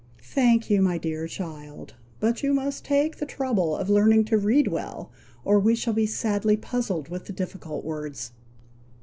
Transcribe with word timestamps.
"Thank 0.23 0.67
you, 0.71 0.81
my 0.81 0.97
dear 0.97 1.27
child! 1.27 1.93
but 2.19 2.41
you 2.41 2.55
must 2.55 2.83
take 2.83 3.17
the 3.17 3.25
trouble 3.27 3.75
of 3.77 3.87
learning 3.87 4.25
to 4.25 4.37
read 4.39 4.67
well, 4.67 5.11
or 5.45 5.59
we 5.59 5.75
shall 5.75 5.93
be 5.93 6.07
sadly 6.07 6.57
puzzled 6.57 7.09
with 7.09 7.27
the 7.27 7.33
difficult 7.33 7.85
words. 7.85 8.31